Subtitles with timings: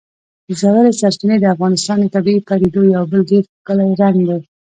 [0.59, 4.39] ژورې سرچینې د افغانستان د طبیعي پدیدو یو بل ډېر ښکلی رنګ دی.